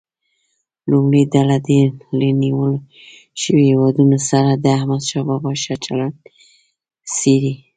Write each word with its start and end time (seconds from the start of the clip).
لومړۍ 0.91 1.23
ډله 1.33 1.57
دې 1.67 1.81
له 2.17 2.27
نیول 2.41 2.73
شویو 3.41 3.67
هیوادونو 3.71 4.17
سره 4.29 4.49
د 4.53 4.65
احمدشاه 4.77 5.25
بابا 5.29 5.51
ښه 5.63 5.75
چلند 5.85 6.17
څېړي. 7.17 7.53